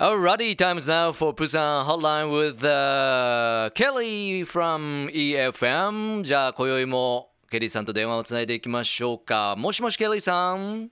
[0.00, 6.22] Alrighty, time's now for Busan Hotline with uh, Kelly from EFM.
[6.22, 9.56] じゃあ、今宵もケリーさんと電話をつないでいきましょうか。
[9.58, 10.88] もしもし、ケリーさん。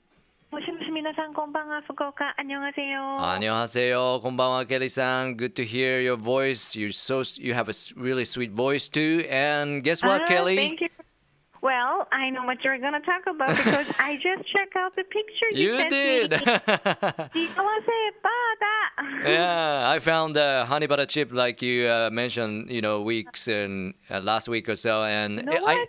[0.50, 2.34] もしもし、皆さん、こんばんは、福岡。
[2.36, 3.26] あにょはせよ。
[3.26, 4.20] あにょはせよ。
[4.22, 5.36] こんばんは、ケリーさん。
[5.36, 6.78] Good to hear your voice.
[6.78, 9.26] You're so, you have a really sweet voice too.
[9.30, 10.56] And guess what, ah, Kelly?
[10.56, 10.88] Thank you.
[11.60, 15.50] Well, I know what you're gonna talk about because I just checked out the picture
[15.50, 16.30] you, you sent did.
[16.30, 16.36] me.
[16.36, 17.58] You did
[19.24, 23.94] yeah, I found the honey butter chip like you uh, mentioned, you know, weeks and
[24.10, 25.86] uh, last week or so, and know I.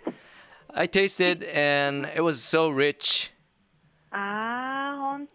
[0.72, 3.32] I tasted and it was so rich.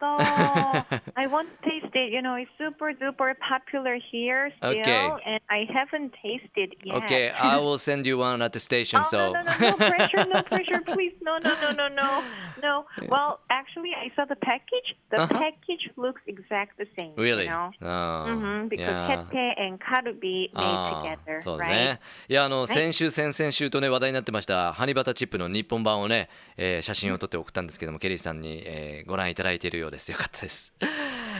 [0.01, 1.01] Ah, honto.
[1.15, 2.11] I want to taste it.
[2.11, 5.09] You know, it's super duper popular here still, Okay.
[5.25, 6.95] and I haven't tasted yet.
[7.03, 8.99] Okay, I will send you one at the station.
[9.01, 11.13] Oh, so no, no, no, no pressure, no pressure, please.
[11.21, 12.23] No, no, no, no, no,
[12.61, 12.85] no.
[13.09, 14.95] Well, actually, I saw the package.
[15.11, 15.27] The Uh-huh.
[15.39, 17.13] package looks exact the same.
[17.15, 17.71] really, You know?
[17.81, 19.23] Oh, hmm because yeah.
[19.31, 21.69] kete and karubi made together, そうだ right?
[21.69, 21.99] ね。
[22.27, 30.11] いやあの先週先々週とね話題になってましたハニバタチップの日本版をね、えー写真を撮って送ったんですけどもケリーさんに、えーご覧いただいているようです。
[30.11, 30.73] よかったです。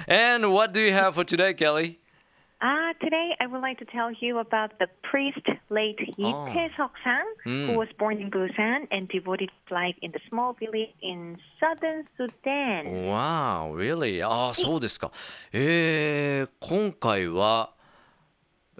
[0.08, 1.98] And what do you have for today, Kelly?
[2.62, 6.48] Ah, today I would like to tell you about the priest late Lee Oh.
[6.54, 7.74] Tae-seok-sang, Mm.
[7.74, 12.06] who was born in Busan and devoted his life in the small village in southern
[12.18, 12.86] Sudan.
[13.10, 14.24] Wow, really?
[14.26, 15.12] ああ、そうですか。
[15.52, 17.74] えー、今回は、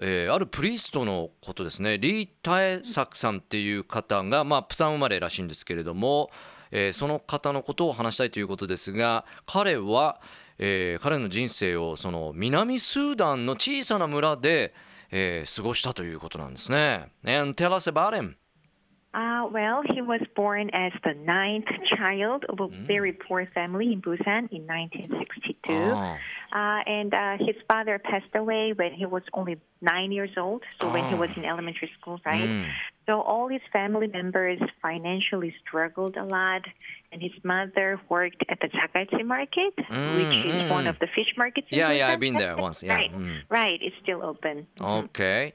[0.00, 1.98] えーあるプリーストのことですね。
[1.98, 6.30] リー・タエサクさんっていう方が、まあ、プサン生まれらしいんですけれども、
[6.70, 10.20] えーその方のことを話したいということですが、彼は、
[10.58, 14.74] えー彼の人生をその南スーダンの小さな村で、
[15.10, 17.08] えー過ごしたということなんですね。
[17.24, 18.36] And tell us about him.
[19.18, 21.64] Ah, well, he was born as the ninth
[21.96, 25.72] child of a very poor family in Busan in 1962.
[25.72, 26.18] Ah.
[26.52, 30.90] Uh, and uh, his father passed away when he was only nine years old, so
[30.92, 32.46] when he was in elementary school, right?
[32.46, 32.66] Mm.
[33.06, 36.62] So all his family members financially struggled a lot,
[37.12, 41.68] and his mother worked at the Chagachi market, which is one of the fish markets.
[41.70, 42.08] Yeah, yeah.
[42.08, 42.82] I've been there once.
[42.82, 42.96] Yeah.
[42.96, 43.42] Right, Mm.
[43.48, 43.78] right.
[43.80, 44.66] It's still open.
[44.80, 45.54] OK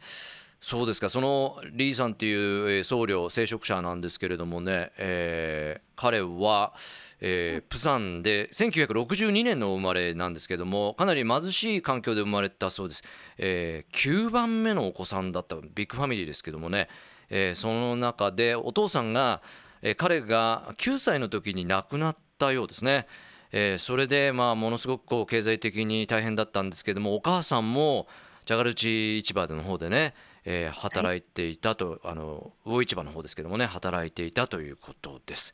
[0.63, 6.73] そうですかそのリーさんっていうえー僧侶聖職者なんですけれどもね、えー彼は、
[7.19, 13.03] えープサンで1962年の生まれなんですけどもかなり貧しい環境で生まれたそうです、
[13.39, 16.87] えー9番目のお子さんだったビッグファミリーですけどもね、
[17.31, 19.41] えーその中でお父さんが、
[19.81, 23.07] えー彼が9歳の時に亡くなったようですね。
[23.51, 28.07] えーそれでまあものすごくこう経済的に大変だったんですけどもお母さんも
[28.45, 30.13] ジャガルチ市場の方でね、
[30.45, 35.53] えー働いていたとあの魚市場の方ですけどもね働いていたということです。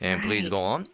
[0.00, 0.86] And please go on.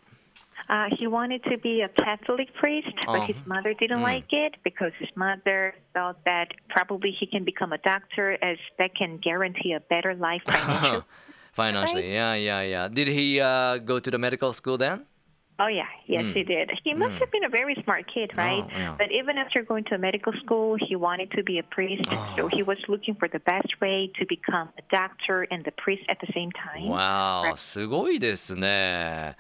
[0.70, 3.54] Uh, he wanted to be a Catholic priest, but his Uh-huh.
[3.56, 4.10] mother didn't Mm.
[4.14, 8.96] like it because his mother thought that probably he can become a doctor as that
[8.96, 11.04] can guarantee a better life financially.
[11.54, 12.88] Financially, yeah, yeah, yeah.
[12.90, 15.06] Did he uh, go to the medical school then?
[15.58, 16.70] oh yeah, yes he did.
[16.84, 18.66] He must have been a very smart kid, right?
[18.68, 18.76] Mm.
[18.76, 18.96] Oh, yeah.
[18.98, 22.62] But even after going to medical school, he wanted to be a priest, so he
[22.62, 26.28] was looking for the best way to become a doctor and the priest at the
[26.34, 26.90] same time.
[26.90, 29.38] わあ、すごいですね。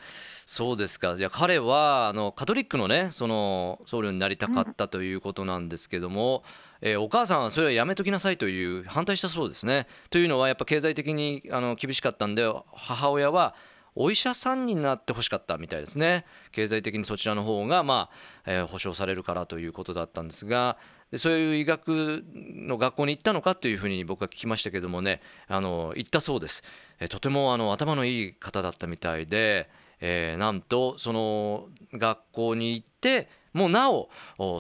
[0.53, 1.15] そうですか。
[1.15, 6.43] じゃあ彼はあのカトリックのね、その僧侶になりたかったということなんですけども、
[6.81, 9.87] えーお母さんはそれはやめときなさいという反対したそうですね。
[10.11, 13.55] というのはやっぱ経済的にあの厳しかったんで、母親は
[13.94, 16.25] お医者さんになってほしかったみたいですね。
[16.50, 20.78] 経済的にそちらの方がまあ、えー保障されるからということだったんですが。
[21.17, 26.62] そういう医学の学校に行ったのかというふうに僕は聞きましたけどもねあの行ったそうです、
[27.00, 29.69] えとてもあの頭のいい方だったみたいで、
[30.00, 34.09] えーなんとその学校に行ってもうなお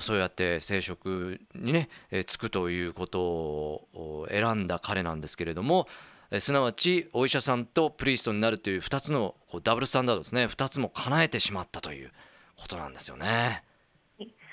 [0.00, 5.86] そうやって生殖にね、えつくということを選んだ彼なんですけれども
[6.30, 12.10] えすなわちお医者さんとプリストになるという2つのこうダブルスタンダードですね2つも叶えてしまったという
[12.56, 13.62] ことなんですよね。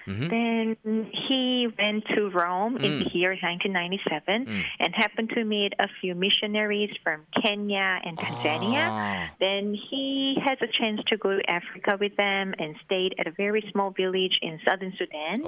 [0.07, 0.27] Mm-hmm.
[0.29, 2.83] Then he went to Rome mm.
[2.83, 4.63] in the year 1997 mm.
[4.79, 8.87] and happened to meet a few missionaries from Kenya and Tanzania.
[8.89, 9.29] Ah.
[9.39, 13.31] Then he has a chance to go to Africa with them and stayed at a
[13.31, 15.41] very small village in southern Sudan.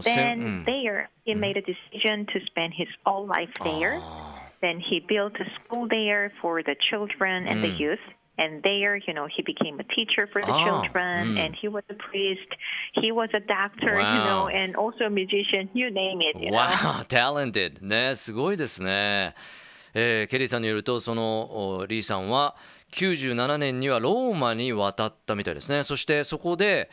[0.00, 3.98] Then there, he made a decision to spend his whole life there.
[4.00, 4.38] Ah.
[4.62, 7.98] Then he built a school there for the children and the youth.
[8.38, 11.38] And there, you know, he became a teacher for the Ah, children, mm.
[11.38, 12.48] and he was a priest,
[12.94, 14.48] he was a doctor, you Wow.
[14.48, 16.40] know, and also a musician, you name it.
[16.40, 16.56] You know?
[16.58, 19.34] Wow, talented ねすごいですね、
[19.92, 22.56] えーケリーさんによるとそのおリーさんは
[22.92, 26.90] 97年にはローマに渡ったみたいですねそしてそこで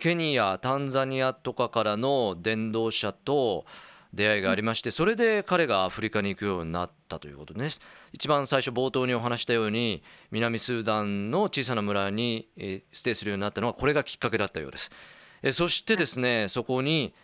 [0.00, 3.64] ケニアタンザニアとかからの伝道者と
[4.14, 7.80] 出会いがありましてそれで彼がアフリカに行くようになったということです
[8.12, 12.48] 一番最初冒頭にお話したように南スーダンの小さな村に
[12.92, 14.90] ステイするようになったのはこれがきっかけだったようです。
[15.52, 17.14] そしてですねそこに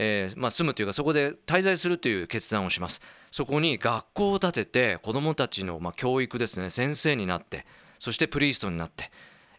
[0.00, 3.00] えー、まあ、住むというかそこで滞在するという決断をします。
[3.32, 7.66] そこに学校を建てて子どもたちのま教育ですね先生になって
[7.98, 9.10] そしてプリーストになって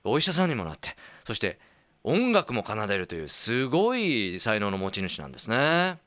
[0.03, 0.95] お医者さんにもなって
[1.27, 1.59] そして
[2.03, 5.97] 音楽も奏でるというすごい才能の持ち主なんですね。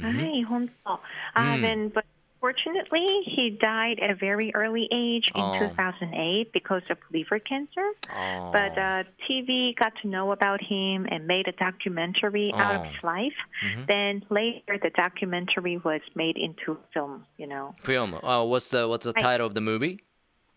[0.00, 0.18] Mm-hmm.
[0.18, 0.98] Hi, Hongzhou.
[1.36, 1.84] Mm.
[1.84, 2.04] Um, but
[2.40, 5.58] fortunately, he died at a very early age in oh.
[5.58, 7.86] 2008 because of liver cancer.
[8.14, 8.50] Oh.
[8.52, 12.58] But uh, TV got to know about him and made a documentary oh.
[12.58, 13.06] out of his oh.
[13.06, 13.38] life.
[13.64, 13.82] Mm-hmm.
[13.88, 17.26] Then later, the documentary was made into film.
[17.36, 18.14] You know, film.
[18.14, 20.00] Uh, what's the what's the I, title of the movie?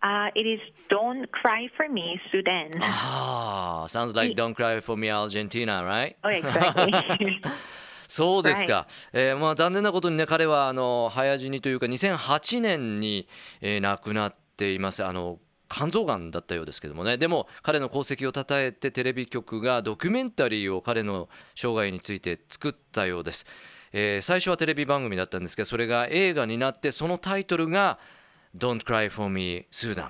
[0.02, 2.72] Uh, it is Don't Cry for Me, Sudan.
[2.82, 6.18] Ah, sounds like Don't Cry for Me, Argentina, right?
[6.26, 7.42] Oh, exactly.
[8.14, 13.28] そうですか、はい、えー、まあ、残念なことにね彼はあの早死にというか2008年に、
[13.60, 15.04] えー、亡くなっています。
[15.04, 17.18] あの肝臓がんだったようですけどもね。
[17.18, 23.48] でも彼の功績をたたえてテレビ局がドキュメンタリーを彼の生涯について作ったようです、
[23.94, 27.98] えー、最初はテレビ番組だったんですけどそれが映画になってそのタイトルが
[28.56, 30.10] 「Don't Cry for Me Sudan」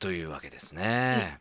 [0.00, 1.38] というわけですね。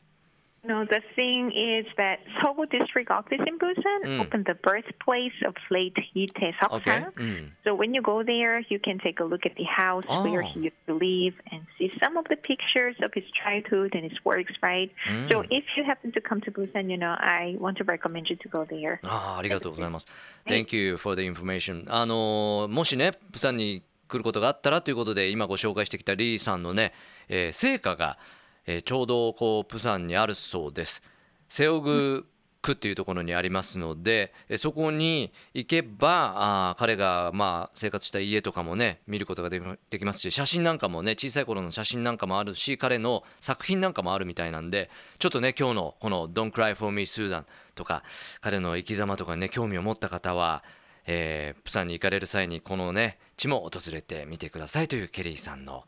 [0.65, 4.21] No, the thing is that Seoul District Office in Busan mm.
[4.21, 6.73] opened the birthplace of late Lee Tae-seok.
[6.79, 7.07] Okay.
[7.17, 7.53] Mm.
[7.63, 10.25] So when you go there, you can take a look at the house oh.
[10.25, 14.03] where he used to live and see some of the pictures of his childhood and
[14.03, 14.91] his works, right?
[15.09, 15.31] Mm.
[15.31, 18.37] So if you happen to come to Busan, you know, I want to recommend you
[18.37, 18.99] to go there.
[19.05, 20.09] あありがとうございます。
[20.45, 21.85] Thank you for the information.
[21.89, 26.93] あのもしね、プサンに来ることがあったらということで今ご紹介してきたリーさんのね、
[27.29, 28.19] えー、成果が
[28.66, 31.04] えー、ちょうどこうプサンにあるそうです。
[31.50, 32.28] セオグ
[32.64, 36.34] 区っていうところにありますのでそこに行けば
[36.72, 39.62] あ彼がまあ生活した家とかもね見ることがで
[40.00, 44.90] きますし写真なんかもね小さい頃の写真なんかもあるし彼の作品なんかもあるみたいなんで
[45.20, 47.44] ちょっとね今日のこの「Don't Cry for Me Susan」
[47.76, 48.04] とか
[48.42, 50.64] 彼の生き様とかにね興味を持った方は、
[51.06, 55.84] えー、プサンに行かれる際にこのね地も訪れてみてくださいというケリーさんの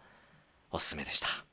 [0.71, 1.44] おすすめでした。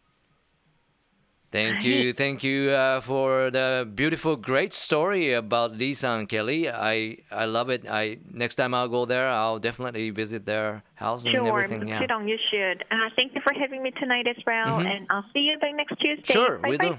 [1.52, 6.70] Thank you, thank you uh, for the beautiful, great story about Lisa and Kelly.
[6.70, 7.84] I I love it.
[7.86, 11.80] I next time I'll go there, I'll definitely visit their house sure, and everything.
[11.80, 12.24] Sure, Yeah.
[12.24, 12.84] You should.
[12.90, 14.86] Uh, thank you for having me tonight as well, mm-hmm.
[14.86, 16.32] and I'll see you by next Tuesday.
[16.32, 16.96] Sure, bye we do.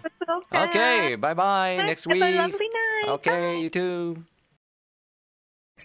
[0.54, 1.78] Okay, bye bye.
[1.78, 2.22] Next week.
[3.08, 4.24] Okay, you too.